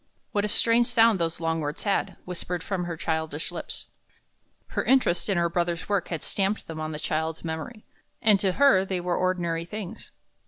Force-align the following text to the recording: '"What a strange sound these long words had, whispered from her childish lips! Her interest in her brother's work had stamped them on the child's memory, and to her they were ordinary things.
'"What 0.31 0.43
a 0.43 0.47
strange 0.47 0.87
sound 0.87 1.19
these 1.19 1.39
long 1.39 1.59
words 1.59 1.83
had, 1.83 2.17
whispered 2.25 2.63
from 2.63 2.85
her 2.85 2.97
childish 2.97 3.51
lips! 3.51 3.85
Her 4.69 4.83
interest 4.83 5.29
in 5.29 5.37
her 5.37 5.47
brother's 5.47 5.87
work 5.87 6.07
had 6.07 6.23
stamped 6.23 6.65
them 6.65 6.79
on 6.79 6.91
the 6.91 6.97
child's 6.97 7.45
memory, 7.45 7.85
and 8.19 8.39
to 8.39 8.53
her 8.53 8.83
they 8.83 8.99
were 8.99 9.15
ordinary 9.15 9.63
things. 9.63 10.09